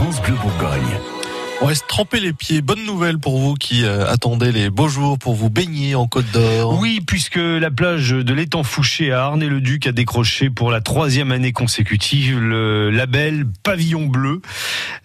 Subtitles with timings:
[0.00, 1.19] France Bleu Bourgogne.
[1.62, 2.62] On se tremper les pieds.
[2.62, 6.30] Bonne nouvelle pour vous qui euh, attendez les beaux jours pour vous baigner en Côte
[6.32, 6.78] d'Or.
[6.80, 11.52] Oui, puisque la plage de l'étang Fouché à Arnay-le-Duc a décroché pour la troisième année
[11.52, 14.40] consécutive le label Pavillon Bleu.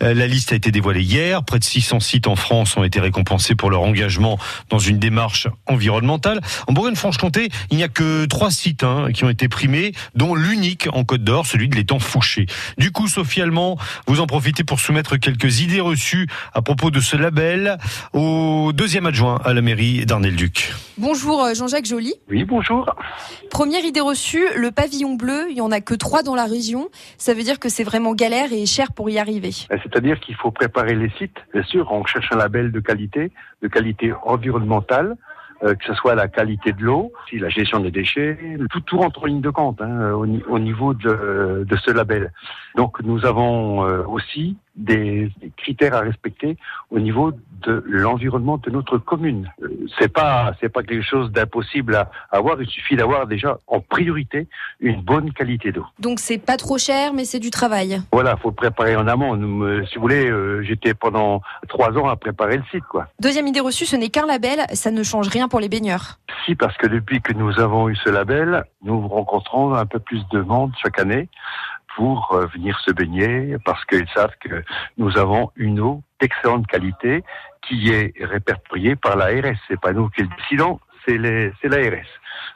[0.02, 1.44] Euh, la liste a été dévoilée hier.
[1.44, 5.50] Près de 600 sites en France ont été récompensés pour leur engagement dans une démarche
[5.68, 6.40] environnementale.
[6.68, 10.88] En Bourgogne-Franche-Comté, il n'y a que trois sites hein, qui ont été primés, dont l'unique
[10.94, 12.46] en Côte d'Or, celui de l'étang Fouché.
[12.78, 13.78] Du coup, Sophie Allemand,
[14.08, 17.78] vous en profitez pour soumettre quelques idées reçues à propos de ce label
[18.14, 20.74] au deuxième adjoint à la mairie d'Arnay-le-Duc.
[20.98, 22.14] Bonjour euh, Jean-Jacques Joly.
[22.30, 22.96] Oui, bonjour.
[23.50, 26.90] Première idée reçue, le pavillon bleu, il y en a que trois dans la région.
[27.18, 29.52] Ça veut dire que c'est vraiment galère et cher pour y arriver.
[29.70, 31.38] Ben, c'est-à-dire qu'il faut préparer les sites.
[31.54, 33.32] Bien sûr, on cherche un label de qualité,
[33.62, 35.16] de qualité environnementale,
[35.66, 38.38] euh, que ce soit la qualité de l'eau, la gestion des déchets,
[38.70, 42.32] tout, tout rentre en ligne de compte hein, au, au, niveau de, de, ce label.
[42.76, 46.58] Donc nous avons euh, aussi des, critères à respecter
[46.92, 47.32] au niveau
[47.66, 49.52] de l'environnement de notre commune.
[49.62, 52.62] Euh, c'est pas c'est pas quelque chose d'impossible à avoir.
[52.62, 54.48] Il suffit d'avoir déjà en priorité
[54.80, 55.86] une bonne qualité d'eau.
[56.00, 58.02] Donc c'est pas trop cher, mais c'est du travail.
[58.12, 59.36] Voilà, faut le préparer en amont.
[59.36, 63.08] Nous, si vous voulez, euh, j'étais pendant trois ans à préparer le site, quoi.
[63.20, 66.20] Deuxième idée reçue, ce n'est qu'un label, ça ne change rien pour les baigneurs.
[66.46, 70.24] Si, parce que depuis que nous avons eu ce label, nous rencontrons un peu plus
[70.32, 71.30] de monde chaque année
[71.96, 74.64] pour euh, venir se baigner parce qu'ils savent que
[74.98, 77.24] nous avons une eau d'excellente qualité
[77.68, 79.56] qui est répertoriée par l'ARS.
[79.68, 82.08] C'est pas nous qui le décidons, c'est l'ARS.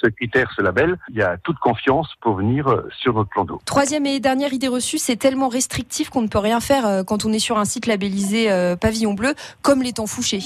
[0.03, 3.45] Ce critère, ce label, il y a toute confiance pour venir euh, sur notre plan
[3.45, 3.61] d'eau.
[3.65, 7.25] Troisième et dernière idée reçue, c'est tellement restrictif qu'on ne peut rien faire euh, quand
[7.25, 10.39] on est sur un site labellisé pavillon bleu, comme l'étang Fouché.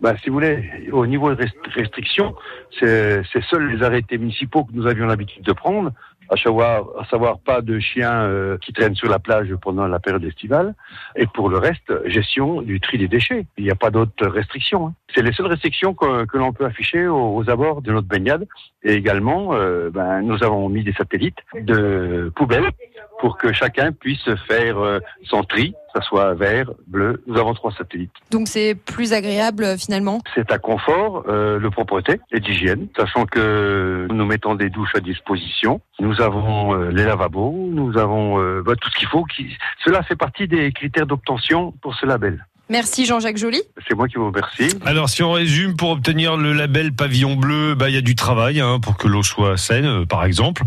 [0.00, 2.34] Bah, si vous voulez, au niveau de restrictions,
[2.78, 5.92] c'est seuls les arrêtés municipaux que nous avions l'habitude de prendre
[6.28, 9.98] à savoir, à savoir pas de chiens euh, qui traînent sur la plage pendant la
[9.98, 10.74] période estivale.
[11.16, 13.46] Et pour le reste, gestion du tri des déchets.
[13.56, 14.88] Il n'y a pas d'autres restrictions.
[14.88, 14.94] Hein.
[15.14, 18.46] C'est les seules restrictions que, que l'on peut afficher aux, aux, abords de notre baignade.
[18.82, 22.70] Et également, euh, ben, nous avons mis des satellites de poubelles
[23.20, 27.22] pour que chacun puisse faire euh, son tri, que ce soit vert, bleu.
[27.26, 28.12] Nous avons trois satellites.
[28.30, 33.26] Donc c'est plus agréable euh, finalement C'est à confort, euh, de propreté et d'hygiène, sachant
[33.26, 35.80] que nous mettons des douches à disposition.
[36.00, 39.24] Nous avons euh, les lavabos, nous avons euh, bah, tout ce qu'il faut.
[39.24, 39.56] Qui...
[39.84, 42.44] Cela fait partie des critères d'obtention pour ce label.
[42.70, 43.60] Merci Jean-Jacques Joly.
[43.86, 44.68] C'est moi qui vous remercie.
[44.86, 48.14] Alors si on résume, pour obtenir le label pavillon bleu, bah il y a du
[48.14, 50.62] travail hein, pour que l'eau soit saine, euh, par exemple.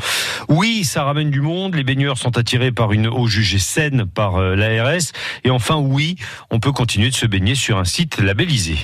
[0.47, 1.73] Oui, ça ramène du monde.
[1.73, 5.11] Les baigneurs sont attirés par une eau jugée saine par euh, l'ARS.
[5.43, 6.17] Et enfin, oui,
[6.51, 8.77] on peut continuer de se baigner sur un site labellisé.